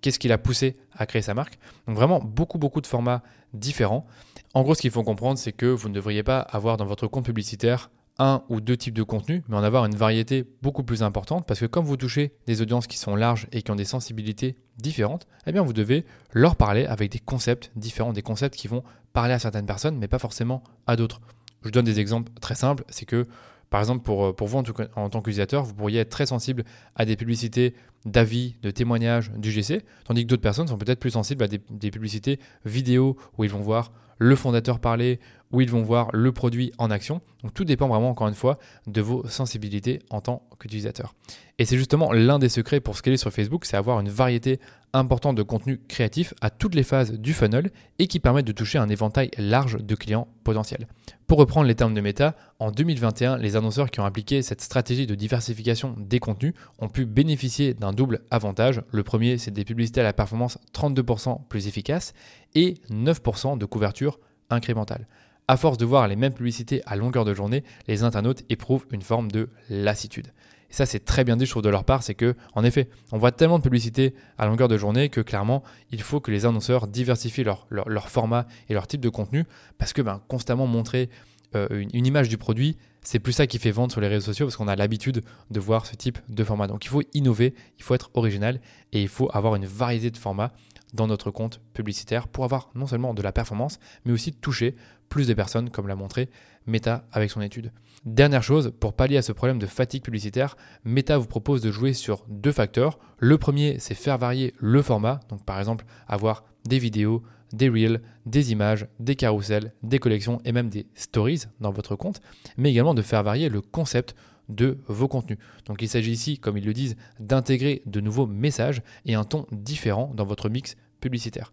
qu'est-ce 0.00 0.18
qui 0.18 0.28
l'a 0.28 0.38
poussé 0.38 0.76
à 0.92 1.06
créer 1.06 1.22
sa 1.22 1.34
marque. 1.34 1.58
Donc 1.86 1.96
vraiment 1.96 2.20
beaucoup 2.20 2.58
beaucoup 2.58 2.80
de 2.80 2.86
formats 2.86 3.22
différents. 3.54 4.06
En 4.54 4.62
gros, 4.62 4.74
ce 4.74 4.82
qu'il 4.82 4.90
faut 4.90 5.02
comprendre, 5.02 5.38
c'est 5.38 5.52
que 5.52 5.66
vous 5.66 5.88
ne 5.88 5.94
devriez 5.94 6.22
pas 6.22 6.40
avoir 6.40 6.76
dans 6.76 6.86
votre 6.86 7.06
compte 7.06 7.24
publicitaire 7.24 7.90
un 8.18 8.42
ou 8.48 8.60
deux 8.60 8.76
types 8.76 8.94
de 8.94 9.02
contenus, 9.02 9.42
mais 9.48 9.56
en 9.56 9.62
avoir 9.62 9.86
une 9.86 9.94
variété 9.94 10.44
beaucoup 10.60 10.82
plus 10.82 11.02
importante, 11.02 11.46
parce 11.46 11.60
que 11.60 11.66
comme 11.66 11.84
vous 11.84 11.96
touchez 11.96 12.32
des 12.46 12.60
audiences 12.60 12.86
qui 12.86 12.98
sont 12.98 13.16
larges 13.16 13.46
et 13.52 13.62
qui 13.62 13.70
ont 13.70 13.76
des 13.76 13.86
sensibilités 13.86 14.56
différentes, 14.76 15.26
eh 15.46 15.52
bien 15.52 15.62
vous 15.62 15.72
devez 15.72 16.04
leur 16.32 16.56
parler 16.56 16.84
avec 16.84 17.10
des 17.10 17.18
concepts 17.18 17.72
différents, 17.74 18.12
des 18.12 18.22
concepts 18.22 18.56
qui 18.56 18.68
vont 18.68 18.82
parler 19.12 19.32
à 19.32 19.38
certaines 19.38 19.66
personnes, 19.66 19.96
mais 19.96 20.08
pas 20.08 20.18
forcément 20.18 20.62
à 20.86 20.96
d'autres. 20.96 21.20
Je 21.64 21.70
donne 21.70 21.84
des 21.84 22.00
exemples 22.00 22.30
très 22.40 22.54
simples, 22.54 22.84
c'est 22.88 23.06
que 23.06 23.26
par 23.72 23.80
exemple, 23.80 24.02
pour, 24.02 24.26
euh, 24.26 24.34
vous 24.38 24.58
en, 24.58 25.08
tant 25.08 25.22
qu'utilisateur, 25.22 25.64
vous 25.64 25.72
pourriez 25.72 26.00
être 26.00 26.10
très 26.10 26.26
sensible 26.26 26.62
à 26.94 27.06
des 27.06 27.16
publicités 27.16 27.74
d'avis, 28.04 28.56
de 28.62 28.70
témoignages 28.70 29.32
du 29.32 29.50
GC, 29.50 29.80
tandis 30.04 30.24
que 30.24 30.28
d'autres 30.28 30.42
personnes 30.42 30.68
sont 30.68 30.76
peut-être 30.76 31.00
plus 31.00 31.12
sensibles 31.12 31.42
à 31.42 31.48
des, 31.48 31.90
publicités 31.90 32.38
vidéo 32.66 33.16
où 33.38 33.44
ils 33.44 33.50
vont 33.50 33.60
voir 33.60 33.90
le 34.22 34.36
fondateur 34.36 34.80
parler, 34.80 35.20
où 35.52 35.60
ils 35.60 35.70
vont 35.70 35.82
voir 35.82 36.08
le 36.12 36.32
produit 36.32 36.72
en 36.78 36.90
action. 36.90 37.20
Donc 37.42 37.52
tout 37.52 37.64
dépend 37.64 37.86
vraiment, 37.86 38.10
encore 38.10 38.28
une 38.28 38.34
fois, 38.34 38.58
de 38.86 39.00
vos 39.02 39.26
sensibilités 39.28 40.00
en 40.08 40.20
tant 40.22 40.42
qu'utilisateur. 40.58 41.14
Et 41.58 41.66
c'est 41.66 41.76
justement 41.76 42.10
l'un 42.12 42.38
des 42.38 42.48
secrets 42.48 42.80
pour 42.80 42.96
scaler 42.96 43.18
sur 43.18 43.30
Facebook, 43.30 43.66
c'est 43.66 43.76
avoir 43.76 44.00
une 44.00 44.08
variété 44.08 44.58
importante 44.94 45.36
de 45.36 45.42
contenu 45.42 45.78
créatif 45.88 46.34
à 46.40 46.50
toutes 46.50 46.74
les 46.74 46.82
phases 46.82 47.12
du 47.12 47.32
funnel 47.34 47.70
et 47.98 48.06
qui 48.06 48.18
permettent 48.20 48.46
de 48.46 48.52
toucher 48.52 48.78
un 48.78 48.88
éventail 48.88 49.30
large 49.38 49.78
de 49.78 49.94
clients 49.94 50.28
potentiels. 50.44 50.86
Pour 51.26 51.38
reprendre 51.38 51.66
les 51.66 51.74
termes 51.74 51.94
de 51.94 52.00
Meta, 52.00 52.34
en 52.58 52.70
2021, 52.70 53.38
les 53.38 53.56
annonceurs 53.56 53.90
qui 53.90 54.00
ont 54.00 54.04
appliqué 54.04 54.42
cette 54.42 54.60
stratégie 54.60 55.06
de 55.06 55.14
diversification 55.14 55.94
des 55.98 56.18
contenus 56.18 56.52
ont 56.78 56.88
pu 56.88 57.06
bénéficier 57.06 57.74
d'un 57.74 57.92
un 57.92 57.94
double 57.94 58.20
avantage. 58.30 58.82
Le 58.90 59.02
premier, 59.02 59.36
c'est 59.36 59.50
des 59.50 59.64
publicités 59.64 60.00
à 60.00 60.04
la 60.04 60.12
performance 60.14 60.58
32% 60.74 61.46
plus 61.48 61.68
efficace 61.68 62.14
et 62.54 62.74
9% 62.90 63.58
de 63.58 63.64
couverture 63.66 64.11
incrémentale. 64.52 65.06
À 65.48 65.56
force 65.56 65.78
de 65.78 65.84
voir 65.84 66.06
les 66.06 66.16
mêmes 66.16 66.32
publicités 66.32 66.82
à 66.86 66.96
longueur 66.96 67.24
de 67.24 67.34
journée, 67.34 67.64
les 67.88 68.04
internautes 68.04 68.42
éprouvent 68.48 68.86
une 68.92 69.02
forme 69.02 69.30
de 69.30 69.48
lassitude. 69.68 70.28
Et 70.70 70.74
ça, 70.74 70.86
c'est 70.86 71.04
très 71.04 71.24
bien 71.24 71.36
dit, 71.36 71.44
je 71.44 71.50
trouve, 71.50 71.62
de 71.62 71.68
leur 71.68 71.84
part, 71.84 72.02
c'est 72.02 72.14
que, 72.14 72.34
en 72.54 72.64
effet, 72.64 72.88
on 73.10 73.18
voit 73.18 73.32
tellement 73.32 73.58
de 73.58 73.62
publicités 73.62 74.14
à 74.38 74.46
longueur 74.46 74.68
de 74.68 74.78
journée 74.78 75.10
que 75.10 75.20
clairement, 75.20 75.62
il 75.90 76.00
faut 76.00 76.20
que 76.20 76.30
les 76.30 76.46
annonceurs 76.46 76.86
diversifient 76.86 77.44
leur, 77.44 77.66
leur, 77.70 78.08
format 78.08 78.46
et 78.70 78.74
leur 78.74 78.86
type 78.86 79.02
de 79.02 79.10
contenu 79.10 79.44
parce 79.76 79.92
que 79.92 80.00
ben, 80.00 80.22
constamment 80.28 80.66
montrer 80.66 81.10
euh, 81.54 81.84
une, 81.92 82.06
image 82.06 82.30
du 82.30 82.38
produit, 82.38 82.78
c'est 83.02 83.18
plus 83.18 83.34
ça 83.34 83.46
qui 83.46 83.58
fait 83.58 83.70
vendre 83.70 83.92
sur 83.92 84.00
les 84.00 84.08
réseaux 84.08 84.24
sociaux 84.24 84.46
parce 84.46 84.56
qu'on 84.56 84.68
a 84.68 84.76
l'habitude 84.76 85.22
de 85.50 85.60
voir 85.60 85.84
ce 85.84 85.94
type 85.94 86.18
de 86.30 86.44
format. 86.44 86.68
Donc 86.68 86.86
il 86.86 86.88
faut 86.88 87.02
innover, 87.12 87.54
il 87.76 87.82
faut 87.82 87.94
être 87.94 88.10
original 88.14 88.58
et 88.92 89.02
il 89.02 89.08
faut 89.08 89.28
avoir 89.34 89.56
une 89.56 89.66
variété 89.66 90.10
de 90.10 90.16
formats 90.16 90.52
dans 90.92 91.06
notre 91.06 91.30
compte 91.30 91.60
publicitaire 91.74 92.28
pour 92.28 92.44
avoir 92.44 92.70
non 92.74 92.86
seulement 92.86 93.14
de 93.14 93.22
la 93.22 93.32
performance, 93.32 93.78
mais 94.04 94.12
aussi 94.12 94.32
toucher 94.32 94.74
plus 95.08 95.28
de 95.28 95.34
personnes, 95.34 95.70
comme 95.70 95.88
l'a 95.88 95.96
montré 95.96 96.30
Meta 96.66 97.04
avec 97.12 97.30
son 97.30 97.40
étude. 97.40 97.72
Dernière 98.04 98.42
chose, 98.42 98.72
pour 98.80 98.94
pallier 98.94 99.16
à 99.16 99.22
ce 99.22 99.32
problème 99.32 99.58
de 99.58 99.66
fatigue 99.66 100.02
publicitaire, 100.02 100.56
Meta 100.84 101.18
vous 101.18 101.26
propose 101.26 101.60
de 101.60 101.70
jouer 101.70 101.92
sur 101.92 102.24
deux 102.28 102.52
facteurs. 102.52 102.98
Le 103.18 103.38
premier, 103.38 103.78
c'est 103.78 103.94
faire 103.94 104.18
varier 104.18 104.54
le 104.58 104.82
format, 104.82 105.20
donc 105.28 105.44
par 105.44 105.58
exemple 105.58 105.84
avoir 106.08 106.44
des 106.64 106.78
vidéos, 106.78 107.22
des 107.52 107.68
reels, 107.68 108.00
des 108.26 108.52
images, 108.52 108.86
des 108.98 109.14
carousels, 109.14 109.72
des 109.82 109.98
collections 109.98 110.40
et 110.44 110.52
même 110.52 110.68
des 110.68 110.86
stories 110.94 111.42
dans 111.60 111.70
votre 111.70 111.96
compte, 111.96 112.20
mais 112.56 112.70
également 112.70 112.94
de 112.94 113.02
faire 113.02 113.22
varier 113.22 113.48
le 113.48 113.60
concept 113.60 114.14
de 114.48 114.78
vos 114.88 115.08
contenus. 115.08 115.38
Donc 115.66 115.82
il 115.82 115.88
s'agit 115.88 116.12
ici, 116.12 116.38
comme 116.38 116.56
ils 116.56 116.64
le 116.64 116.72
disent, 116.72 116.96
d'intégrer 117.20 117.82
de 117.86 118.00
nouveaux 118.00 118.26
messages 118.26 118.82
et 119.06 119.14
un 119.14 119.24
ton 119.24 119.46
différent 119.52 120.12
dans 120.14 120.24
votre 120.24 120.48
mix 120.48 120.76
publicitaire. 121.00 121.52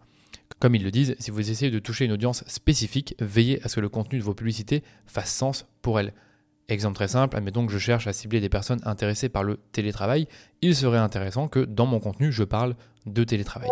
Comme 0.59 0.75
ils 0.75 0.83
le 0.83 0.91
disent, 0.91 1.15
si 1.19 1.31
vous 1.31 1.49
essayez 1.49 1.71
de 1.71 1.79
toucher 1.79 2.05
une 2.05 2.11
audience 2.11 2.43
spécifique, 2.47 3.15
veillez 3.19 3.63
à 3.63 3.69
ce 3.69 3.75
que 3.75 3.81
le 3.81 3.89
contenu 3.89 4.19
de 4.19 4.23
vos 4.23 4.33
publicités 4.33 4.83
fasse 5.05 5.33
sens 5.33 5.65
pour 5.81 5.99
elle. 5.99 6.13
Exemple 6.67 6.95
très 6.95 7.07
simple, 7.07 7.35
admettons 7.35 7.65
que 7.65 7.71
je 7.71 7.79
cherche 7.79 8.07
à 8.07 8.13
cibler 8.13 8.41
des 8.41 8.49
personnes 8.49 8.79
intéressées 8.83 9.29
par 9.29 9.43
le 9.43 9.57
télétravail, 9.71 10.27
il 10.61 10.75
serait 10.75 10.99
intéressant 10.99 11.47
que 11.47 11.59
dans 11.59 11.85
mon 11.85 11.99
contenu, 11.99 12.31
je 12.31 12.43
parle 12.43 12.75
de 13.05 13.23
télétravail. 13.23 13.69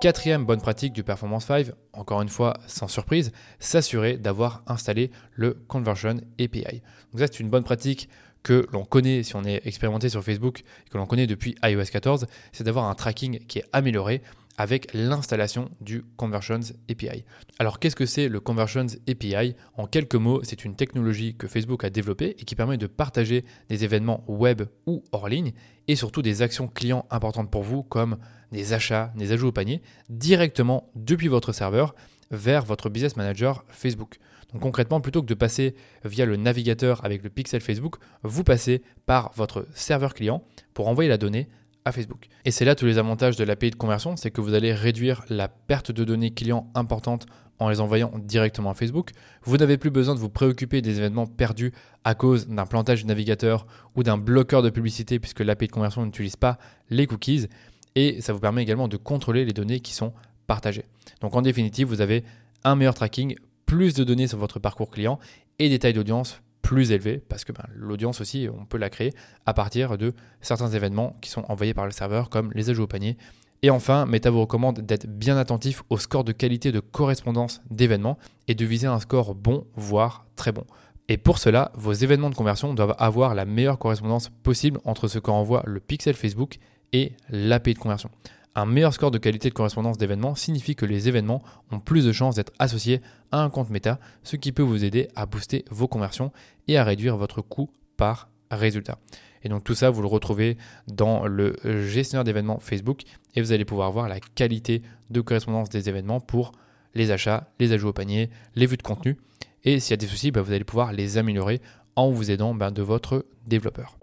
Quatrième 0.00 0.46
bonne 0.46 0.60
pratique 0.60 0.92
du 0.92 1.02
Performance 1.02 1.46
5, 1.46 1.72
encore 1.92 2.22
une 2.22 2.28
fois 2.28 2.54
sans 2.68 2.86
surprise, 2.86 3.32
s'assurer 3.58 4.16
d'avoir 4.16 4.62
installé 4.68 5.10
le 5.32 5.54
Conversion 5.66 6.18
API. 6.38 6.82
Donc 7.10 7.18
ça 7.18 7.26
c'est 7.26 7.40
une 7.40 7.50
bonne 7.50 7.64
pratique 7.64 8.08
que 8.44 8.68
l'on 8.72 8.84
connaît 8.84 9.24
si 9.24 9.34
on 9.34 9.42
est 9.42 9.66
expérimenté 9.66 10.08
sur 10.08 10.22
Facebook, 10.22 10.62
que 10.88 10.98
l'on 10.98 11.06
connaît 11.06 11.26
depuis 11.26 11.56
iOS 11.64 11.86
14, 11.90 12.28
c'est 12.52 12.62
d'avoir 12.62 12.84
un 12.84 12.94
tracking 12.94 13.40
qui 13.46 13.58
est 13.58 13.64
amélioré 13.72 14.22
avec 14.56 14.86
l'installation 14.94 15.68
du 15.80 16.04
Conversions 16.16 16.60
API. 16.88 17.24
Alors 17.58 17.80
qu'est-ce 17.80 17.96
que 17.96 18.06
c'est 18.06 18.28
le 18.28 18.38
Conversions 18.38 18.86
API 19.08 19.56
En 19.76 19.88
quelques 19.88 20.14
mots, 20.14 20.42
c'est 20.44 20.64
une 20.64 20.76
technologie 20.76 21.34
que 21.34 21.48
Facebook 21.48 21.82
a 21.82 21.90
développée 21.90 22.36
et 22.38 22.44
qui 22.44 22.54
permet 22.54 22.76
de 22.76 22.86
partager 22.86 23.44
des 23.68 23.82
événements 23.82 24.22
web 24.28 24.62
ou 24.86 25.02
hors 25.10 25.28
ligne 25.28 25.52
et 25.88 25.96
surtout 25.96 26.22
des 26.22 26.42
actions 26.42 26.68
clients 26.68 27.06
importantes 27.10 27.50
pour 27.50 27.62
vous 27.62 27.82
comme 27.82 28.18
des 28.52 28.72
achats, 28.72 29.12
des 29.16 29.32
ajouts 29.32 29.48
au 29.48 29.52
panier 29.52 29.82
directement 30.08 30.90
depuis 30.94 31.28
votre 31.28 31.52
serveur 31.52 31.94
vers 32.30 32.64
votre 32.64 32.88
business 32.88 33.16
manager 33.16 33.64
Facebook. 33.68 34.18
Donc 34.52 34.62
concrètement, 34.62 35.00
plutôt 35.00 35.22
que 35.22 35.26
de 35.26 35.34
passer 35.34 35.74
via 36.04 36.24
le 36.24 36.36
navigateur 36.36 37.04
avec 37.04 37.22
le 37.22 37.30
pixel 37.30 37.60
Facebook, 37.60 37.96
vous 38.22 38.44
passez 38.44 38.82
par 39.06 39.32
votre 39.34 39.66
serveur 39.74 40.14
client 40.14 40.42
pour 40.72 40.88
envoyer 40.88 41.08
la 41.08 41.18
donnée 41.18 41.48
Facebook. 41.92 42.28
Et 42.44 42.50
c'est 42.50 42.64
là 42.64 42.74
tous 42.74 42.86
les 42.86 42.98
avantages 42.98 43.36
de 43.36 43.44
l'API 43.44 43.70
de 43.70 43.76
conversion, 43.76 44.16
c'est 44.16 44.30
que 44.30 44.40
vous 44.40 44.54
allez 44.54 44.72
réduire 44.72 45.24
la 45.28 45.48
perte 45.48 45.92
de 45.92 46.04
données 46.04 46.32
clients 46.32 46.70
importante 46.74 47.26
en 47.58 47.68
les 47.68 47.80
envoyant 47.80 48.12
directement 48.18 48.70
à 48.70 48.74
Facebook. 48.74 49.10
Vous 49.42 49.56
n'avez 49.56 49.78
plus 49.78 49.90
besoin 49.90 50.14
de 50.14 50.20
vous 50.20 50.28
préoccuper 50.28 50.82
des 50.82 50.98
événements 50.98 51.26
perdus 51.26 51.72
à 52.04 52.14
cause 52.14 52.48
d'un 52.48 52.66
plantage 52.66 53.00
du 53.02 53.06
navigateur 53.06 53.66
ou 53.96 54.02
d'un 54.02 54.18
bloqueur 54.18 54.62
de 54.62 54.70
publicité 54.70 55.18
puisque 55.18 55.40
l'API 55.40 55.66
de 55.66 55.72
conversion 55.72 56.04
n'utilise 56.04 56.36
pas 56.36 56.58
les 56.90 57.06
cookies. 57.06 57.48
Et 57.94 58.20
ça 58.20 58.32
vous 58.32 58.40
permet 58.40 58.62
également 58.62 58.88
de 58.88 58.96
contrôler 58.96 59.44
les 59.44 59.52
données 59.52 59.80
qui 59.80 59.92
sont 59.92 60.12
partagées. 60.46 60.84
Donc 61.20 61.34
en 61.34 61.42
définitive, 61.42 61.88
vous 61.88 62.00
avez 62.00 62.24
un 62.64 62.76
meilleur 62.76 62.94
tracking, 62.94 63.36
plus 63.66 63.94
de 63.94 64.04
données 64.04 64.28
sur 64.28 64.38
votre 64.38 64.58
parcours 64.58 64.90
client 64.90 65.18
et 65.58 65.68
des 65.68 65.78
tailles 65.78 65.92
d'audience 65.92 66.40
plus 66.62 66.92
élevé 66.92 67.22
parce 67.28 67.44
que 67.44 67.52
ben, 67.52 67.64
l'audience 67.74 68.20
aussi, 68.20 68.46
on 68.52 68.66
peut 68.66 68.78
la 68.78 68.90
créer 68.90 69.14
à 69.46 69.54
partir 69.54 69.96
de 69.96 70.12
certains 70.40 70.68
événements 70.68 71.16
qui 71.20 71.30
sont 71.30 71.44
envoyés 71.48 71.74
par 71.74 71.86
le 71.86 71.92
serveur, 71.92 72.28
comme 72.28 72.50
les 72.54 72.70
ajouts 72.70 72.82
au 72.82 72.86
panier. 72.86 73.16
Et 73.62 73.70
enfin, 73.70 74.06
Meta 74.06 74.30
vous 74.30 74.40
recommande 74.40 74.80
d'être 74.80 75.06
bien 75.06 75.36
attentif 75.36 75.82
au 75.90 75.98
score 75.98 76.22
de 76.22 76.32
qualité 76.32 76.70
de 76.70 76.80
correspondance 76.80 77.60
d'événements 77.70 78.18
et 78.46 78.54
de 78.54 78.64
viser 78.64 78.86
un 78.86 79.00
score 79.00 79.34
bon, 79.34 79.66
voire 79.74 80.26
très 80.36 80.52
bon. 80.52 80.64
Et 81.08 81.16
pour 81.16 81.38
cela, 81.38 81.72
vos 81.74 81.92
événements 81.92 82.30
de 82.30 82.34
conversion 82.34 82.74
doivent 82.74 82.94
avoir 82.98 83.34
la 83.34 83.46
meilleure 83.46 83.78
correspondance 83.78 84.28
possible 84.42 84.78
entre 84.84 85.08
ce 85.08 85.18
qu'envoie 85.18 85.62
le 85.66 85.80
pixel 85.80 86.14
Facebook 86.14 86.58
et 86.92 87.12
l'API 87.30 87.74
de 87.74 87.78
conversion. 87.78 88.10
Un 88.54 88.66
meilleur 88.66 88.92
score 88.92 89.10
de 89.10 89.18
qualité 89.18 89.48
de 89.48 89.54
correspondance 89.54 89.98
d'événements 89.98 90.34
signifie 90.34 90.74
que 90.74 90.86
les 90.86 91.08
événements 91.08 91.42
ont 91.70 91.80
plus 91.80 92.04
de 92.04 92.12
chances 92.12 92.34
d'être 92.34 92.52
associés 92.58 93.00
à 93.32 93.42
un 93.42 93.50
compte 93.50 93.70
méta, 93.70 93.98
ce 94.22 94.36
qui 94.36 94.52
peut 94.52 94.62
vous 94.62 94.84
aider 94.84 95.08
à 95.14 95.26
booster 95.26 95.64
vos 95.70 95.88
conversions 95.88 96.32
et 96.66 96.76
à 96.76 96.84
réduire 96.84 97.16
votre 97.16 97.40
coût 97.40 97.70
par 97.96 98.28
résultat. 98.50 98.98
Et 99.42 99.48
donc 99.48 99.64
tout 99.64 99.74
ça, 99.74 99.90
vous 99.90 100.02
le 100.02 100.08
retrouvez 100.08 100.56
dans 100.86 101.26
le 101.26 101.56
gestionnaire 101.86 102.24
d'événements 102.24 102.58
Facebook 102.58 103.02
et 103.34 103.40
vous 103.40 103.52
allez 103.52 103.64
pouvoir 103.64 103.92
voir 103.92 104.08
la 104.08 104.20
qualité 104.20 104.82
de 105.10 105.20
correspondance 105.20 105.68
des 105.68 105.88
événements 105.88 106.20
pour 106.20 106.52
les 106.94 107.10
achats, 107.10 107.48
les 107.60 107.72
ajouts 107.72 107.88
au 107.88 107.92
panier, 107.92 108.30
les 108.54 108.66
vues 108.66 108.76
de 108.76 108.82
contenu. 108.82 109.16
Et 109.64 109.80
s'il 109.80 109.92
y 109.92 109.94
a 109.94 109.96
des 109.96 110.06
soucis, 110.06 110.30
bah, 110.30 110.42
vous 110.42 110.52
allez 110.52 110.64
pouvoir 110.64 110.92
les 110.92 111.18
améliorer 111.18 111.60
en 111.96 112.10
vous 112.10 112.30
aidant 112.30 112.54
bah, 112.54 112.70
de 112.70 112.82
votre 112.82 113.26
développeur. 113.46 113.98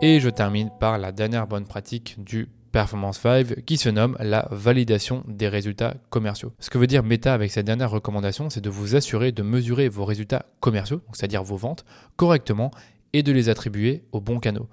Et 0.00 0.20
je 0.20 0.28
termine 0.28 0.70
par 0.80 0.98
la 0.98 1.12
dernière 1.12 1.46
bonne 1.46 1.66
pratique 1.66 2.16
du 2.18 2.48
Performance 2.72 3.18
5 3.18 3.64
qui 3.64 3.76
se 3.76 3.90
nomme 3.90 4.16
la 4.18 4.48
validation 4.50 5.22
des 5.28 5.46
résultats 5.46 5.94
commerciaux. 6.10 6.52
Ce 6.58 6.70
que 6.70 6.78
veut 6.78 6.86
dire 6.86 7.02
Meta 7.02 7.34
avec 7.34 7.52
cette 7.52 7.66
dernière 7.66 7.90
recommandation, 7.90 8.48
c'est 8.48 8.62
de 8.62 8.70
vous 8.70 8.96
assurer 8.96 9.30
de 9.30 9.42
mesurer 9.42 9.88
vos 9.88 10.06
résultats 10.06 10.46
commerciaux, 10.60 11.02
c'est-à-dire 11.12 11.44
vos 11.44 11.56
ventes, 11.56 11.84
correctement 12.16 12.70
et 13.12 13.22
de 13.22 13.32
les 13.32 13.48
attribuer 13.48 14.04
aux 14.12 14.20
bons 14.20 14.40
canaux. 14.40 14.68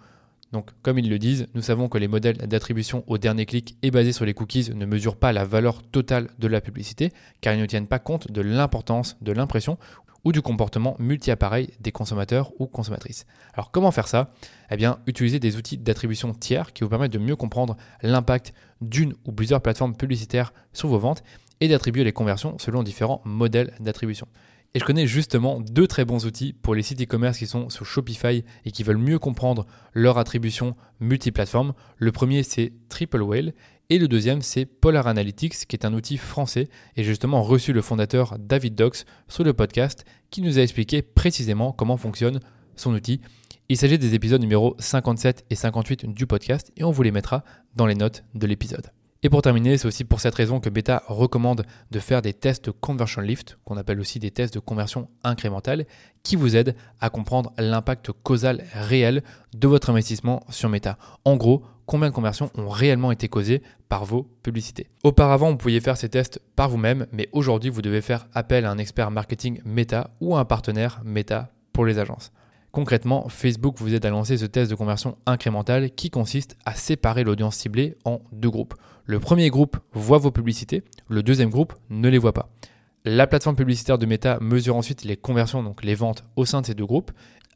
Donc, 0.52 0.72
comme 0.82 0.98
ils 0.98 1.10
le 1.10 1.20
disent, 1.20 1.48
nous 1.54 1.62
savons 1.62 1.90
que 1.90 1.98
les 1.98 2.08
modèles 2.08 2.38
d'attribution 2.38 3.04
au 3.08 3.18
dernier 3.18 3.46
clic 3.46 3.78
et 3.84 3.92
basés 3.92 4.14
sur 4.14 4.26
les 4.26 4.34
cookies 4.34 4.72
ne 4.74 4.86
mesurent 4.86 5.18
pas 5.18 5.32
la 5.32 5.46
valeur 5.46 5.84
totale 5.84 6.30
de 6.40 6.48
la 6.48 6.60
publicité, 6.60 7.12
car 7.42 7.54
ils 7.54 7.62
ne 7.62 7.68
tiennent 7.68 7.88
pas 7.88 8.00
compte 8.00 8.32
de 8.32 8.42
l'importance 8.42 9.18
de 9.22 9.32
l'impression 9.32 9.78
ou 10.26 10.32
du 10.32 10.42
comportement 10.42 10.96
multi-appareil 11.00 11.70
des 11.80 11.92
consommateurs 11.92 12.52
ou 12.60 12.68
consommatrices. 12.68 13.26
Alors 13.54 13.72
comment 13.72 13.92
faire 13.92 14.08
ça? 14.08 14.32
Eh 14.70 14.76
bien, 14.76 15.00
utiliser 15.08 15.40
des 15.40 15.56
outils 15.56 15.78
d'attribution 15.78 16.34
tiers 16.34 16.74
qui 16.74 16.84
vous 16.84 16.90
permettent 16.90 17.14
de 17.14 17.20
mieux 17.20 17.36
comprendre 17.36 17.78
l'impact 18.02 18.54
d'une 18.82 19.14
ou 19.26 19.32
plusieurs 19.32 19.62
plateformes 19.62 19.96
publicitaires 19.96 20.54
sur 20.74 20.90
vos 20.90 21.00
ventes 21.00 21.24
et 21.62 21.68
d'attribuer 21.68 22.04
les 22.04 22.12
conversions 22.12 22.58
selon 22.58 22.84
différents 22.84 23.22
modèles 23.24 23.74
d'attribution. 23.80 24.28
Et 24.76 24.80
je 24.80 24.86
connais 24.86 25.08
justement 25.08 25.60
deux 25.60 25.88
très 25.88 26.06
bons 26.06 26.26
outils 26.26 26.54
pour 26.54 26.76
les 26.76 26.84
sites 26.84 27.02
e-commerce 27.02 27.40
qui 27.40 27.48
sont 27.48 27.70
sur 27.70 27.86
Shopify 27.86 28.44
et 28.66 28.72
qui 28.72 28.84
veulent 28.84 28.98
mieux 28.98 29.18
comprendre 29.18 29.66
leur 29.94 30.20
attribution 30.20 30.76
multiplateforme. 31.00 31.74
Le 31.98 32.12
premier, 32.12 32.44
c'est 32.44 32.74
Triple 32.88 33.22
Whale 33.22 33.54
et 33.90 33.98
le 33.98 34.08
deuxième, 34.08 34.44
c'est 34.44 34.66
Polar 34.66 35.08
Analytics, 35.08 35.66
qui 35.66 35.76
est 35.76 35.86
un 35.86 35.94
outil 35.96 36.18
français. 36.18 36.70
Et 36.96 37.04
justement 37.04 37.42
reçu 37.42 37.74
le 37.74 37.82
fondateur 37.82 38.38
David 38.38 38.76
Dox 38.76 39.06
sur 39.28 39.44
le 39.44 39.54
podcast 39.54 40.06
qui 40.30 40.44
nous 40.44 40.60
a 40.60 40.62
expliqué 40.62 41.02
précisément 41.02 41.72
comment 41.72 41.98
fonctionne 41.98 42.40
son 42.76 42.94
outil. 42.94 43.22
Il 43.68 43.78
s'agit 43.78 43.98
des 43.98 44.14
épisodes 44.14 44.42
numéro 44.42 44.76
57 44.78 45.46
et 45.50 45.56
58 45.56 46.06
du 46.06 46.28
podcast 46.28 46.72
et 46.78 46.84
on 46.84 46.92
vous 46.92 47.04
les 47.04 47.12
mettra 47.12 47.44
dans 47.76 47.88
les 47.88 47.96
notes 47.96 48.24
de 48.36 48.46
l'épisode. 48.46 48.92
Et 49.22 49.30
pour 49.30 49.42
terminer, 49.42 49.78
c'est 49.78 49.88
aussi 49.88 50.06
pour 50.06 50.22
cette 50.22 50.36
raison 50.36 50.62
que 50.62 50.70
Beta 50.70 51.04
recommande 51.08 51.66
de 51.92 52.00
faire 52.00 52.22
des 52.22 52.32
tests 52.32 52.72
conversion 52.72 53.20
lift, 53.20 53.58
qu'on 53.66 53.76
appelle 53.76 54.00
aussi 54.00 54.18
des 54.18 54.32
tests 54.32 54.54
de 54.54 54.60
conversion 54.60 55.10
incrémentale, 55.26 55.86
qui 56.24 56.38
vous 56.38 56.56
aident 56.56 56.74
à 57.02 57.10
comprendre 57.10 57.52
l'impact 57.58 58.12
causal 58.24 58.64
réel 58.72 59.22
de 59.54 59.68
votre 59.68 59.90
investissement 59.90 60.42
sur 60.50 60.70
Meta. 60.70 60.98
En 61.26 61.36
gros, 61.36 61.66
combien 61.86 62.08
de 62.08 62.16
conversions 62.16 62.50
ont 62.56 62.70
réellement 62.70 63.12
été 63.12 63.28
causées 63.28 63.62
par 63.90 64.06
vos 64.06 64.24
publicités. 64.42 64.88
Auparavant, 65.04 65.50
vous 65.50 65.58
pouviez 65.58 65.82
faire 65.82 65.98
ces 65.98 66.08
tests 66.08 66.42
par 66.56 66.70
vous-même, 66.70 67.06
mais 67.12 67.28
aujourd'hui, 67.34 67.70
vous 67.70 67.82
devez 67.82 68.02
faire 68.02 68.28
appel 68.34 68.64
à 68.64 68.72
un 68.72 68.78
expert 68.78 69.12
marketing 69.12 69.60
Meta 69.66 70.12
ou 70.22 70.38
à 70.38 70.40
un 70.40 70.46
partenaire 70.46 71.02
Meta 71.04 71.52
pour 71.74 71.86
les 71.86 72.00
agences. 72.00 72.32
Concrètement, 72.72 73.28
Facebook 73.30 73.76
vous 73.80 73.96
aide 73.96 74.06
à 74.06 74.12
lancer 74.12 74.38
ce 74.38 74.46
test 74.46 74.70
de 74.70 74.76
conversion 74.76 75.18
incrémentale 75.26 75.90
qui 75.90 76.12
consiste 76.12 76.56
à 76.66 76.76
séparer 76.76 77.24
l'audience 77.24 77.56
ciblée 77.56 77.98
en 78.06 78.22
deux 78.32 78.52
groupes. 78.52 78.76
Le 79.10 79.20
premier 79.20 79.50
groupe 79.50 79.78
voit 79.92 80.20
vos 80.20 80.30
publicités, 80.30 80.84
le 81.08 81.24
deuxième 81.24 81.50
groupe 81.50 81.74
ne 81.90 82.10
les 82.10 82.20
voit 82.20 82.32
pas. 82.32 82.52
La 83.06 83.26
plateforme 83.26 83.56
publicitaire 83.56 83.98
de 83.98 84.06
Meta 84.06 84.38
mesure 84.40 84.76
ensuite 84.76 85.04
les 85.04 85.18
conversions, 85.18 85.64
donc 85.64 85.84
les 85.84 85.96
ventes 85.96 86.26
au 86.36 86.46
sein 86.46 86.62
de 86.62 86.68
ces 86.68 86.76
deux 86.76 86.86
groupes. 86.86 87.10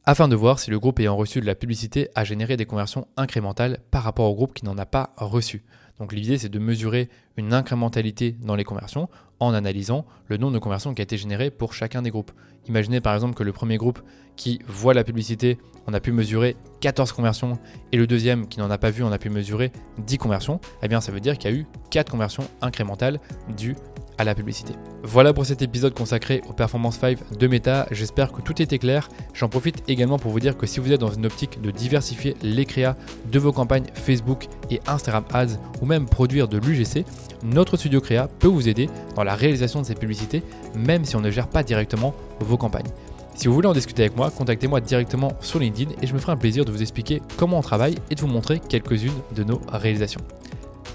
Afin 0.06 0.28
de 0.28 0.36
voir 0.36 0.60
si 0.60 0.70
le 0.70 0.80
groupe 0.80 1.00
ayant 1.00 1.16
reçu 1.16 1.40
de 1.40 1.46
la 1.46 1.56
publicité 1.56 2.10
a 2.16 2.24
généré 2.24 2.58
des 2.58 2.66
conversions 2.66 3.08
incrémentales 3.16 3.80
par 3.90 4.04
rapport 4.04 4.30
au 4.30 4.36
groupe 4.36 4.54
qui 4.54 4.66
n'en 4.66 4.78
a 4.78 4.86
pas 4.86 5.14
reçu. 5.18 5.64
Donc 6.00 6.12
l'idée 6.12 6.38
c'est 6.38 6.50
de 6.50 6.60
mesurer 6.60 7.10
une 7.38 7.54
incrémentalité 7.54 8.36
dans 8.42 8.56
les 8.56 8.64
conversions 8.64 9.10
en 9.40 9.54
analysant 9.54 10.06
le 10.28 10.38
nombre 10.38 10.54
de 10.54 10.60
conversions 10.60 10.94
qui 10.94 11.02
a 11.02 11.04
été 11.04 11.18
généré 11.18 11.52
pour 11.52 11.74
chacun 11.74 12.02
des 12.02 12.10
groupes. 12.10 12.32
Imaginez 12.68 13.00
par 13.00 13.14
exemple 13.14 13.36
que 13.36 13.44
le 13.44 13.54
premier 13.54 13.78
groupe 13.78 14.02
qui 14.36 14.60
voit 14.68 14.94
la 14.94 15.04
publicité, 15.04 15.58
on 15.88 15.94
a 15.94 16.00
pu 16.00 16.12
mesurer 16.12 16.56
14 16.82 17.12
conversions 17.12 17.60
et 17.92 17.98
le 17.98 18.08
deuxième 18.08 18.48
qui 18.48 18.60
n'en 18.60 18.72
a 18.72 18.78
pas 18.78 18.90
vu, 18.90 19.04
on 19.04 19.12
a 19.12 19.18
pu 19.18 19.30
mesurer 19.30 19.72
10 20.00 20.18
conversions. 20.18 20.60
Eh 20.82 20.88
bien 20.88 21.00
ça 21.00 21.12
veut 21.12 21.20
dire 21.20 21.38
qu'il 21.38 21.52
y 21.52 21.54
a 21.54 21.58
eu 21.58 21.66
4 21.92 22.12
conversions 22.12 22.48
incrémentales 22.62 23.20
dues 23.56 23.76
à 24.18 24.24
la 24.24 24.36
publicité. 24.36 24.74
Voilà 25.04 25.34
pour 25.34 25.46
cet 25.46 25.62
épisode 25.62 25.94
consacré 25.94 26.42
aux 26.50 26.54
Performance 26.54 26.98
5 26.98 27.38
de 27.38 27.48
Meta. 27.48 27.88
J'espère 27.92 28.32
que 28.32 28.42
tout 28.42 28.62
était 28.62 28.78
clair. 28.78 29.10
J'en 29.34 29.50
profite 29.50 29.84
également 29.88 30.20
pour 30.20 30.32
vous 30.32 30.40
dire 30.40 30.58
que 30.58 30.66
si 30.66 30.80
vous 30.80 30.92
êtes 30.92 31.02
dans 31.02 31.12
une 31.12 31.26
optique 31.26 31.62
de 31.62 31.72
diversifier 31.72 32.36
les 32.42 32.66
créas 32.66 32.96
de 33.32 33.40
vos 33.40 33.52
campagnes 33.52 33.86
Facebook 33.94 34.48
et 34.70 34.82
Instagram 34.88 35.26
Ads 35.34 35.58
ou 35.82 35.86
même 35.86 36.06
produire 36.06 36.48
de 36.48 36.58
l'UGC, 36.58 37.06
notre 37.44 37.78
studio 37.78 38.02
créa 38.02 38.28
peut 38.40 38.48
vous 38.48 38.70
aider 38.70 38.90
dans 39.16 39.24
la 39.24 39.36
réalisation 39.36 39.82
de 39.82 39.86
ces 39.86 39.96
publicités, 39.96 40.44
même 40.76 41.06
si 41.06 41.16
on 41.16 41.22
ne 41.22 41.32
gère 41.32 41.48
pas 41.48 41.64
directement 41.64 42.14
vos 42.40 42.58
campagnes. 42.58 42.92
Si 43.36 43.48
vous 43.48 43.54
voulez 43.54 43.68
en 43.68 43.74
discuter 43.74 44.04
avec 44.04 44.16
moi, 44.16 44.30
contactez-moi 44.30 44.80
directement 44.80 45.34
sur 45.42 45.60
LinkedIn 45.60 45.92
et 46.02 46.08
je 46.08 46.14
me 46.14 46.20
ferai 46.20 46.34
un 46.34 46.38
plaisir 46.38 46.66
de 46.66 46.72
vous 46.72 46.82
expliquer 46.82 47.22
comment 47.36 47.58
on 47.58 47.62
travaille 47.62 47.96
et 48.10 48.16
de 48.16 48.22
vous 48.22 48.28
montrer 48.28 48.60
quelques-unes 48.60 49.12
de 49.36 49.44
nos 49.44 49.60
réalisations. 49.72 50.22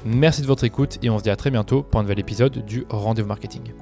Merci 0.05 0.43
de 0.43 0.47
votre 0.47 0.65
écoute 0.65 0.99
et 1.03 1.11
on 1.11 1.19
se 1.19 1.25
dit 1.25 1.31
à 1.31 1.37
très 1.37 1.51
bientôt 1.51 1.83
pour 1.83 2.01
un 2.01 2.03
nouvel 2.03 2.21
épisode 2.21 2.65
du 2.65 2.85
Rendez-vous 2.89 3.29
Marketing. 3.29 3.73